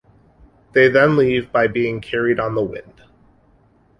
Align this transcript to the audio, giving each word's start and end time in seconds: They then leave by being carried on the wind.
They 0.73 0.87
then 0.87 1.15
leave 1.15 1.51
by 1.51 1.67
being 1.67 2.01
carried 2.01 2.39
on 2.39 2.55
the 2.55 2.63
wind. 2.63 3.03